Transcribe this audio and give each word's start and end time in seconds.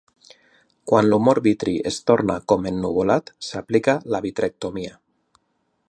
Quan 0.91 1.09
l'humor 1.09 1.41
vitri 1.47 1.75
es 1.91 1.99
torna 2.11 2.39
com 2.53 2.65
ennuvolat, 2.71 3.31
s'aplica 3.49 3.97
la 4.15 4.23
vitrectomia. 4.29 4.99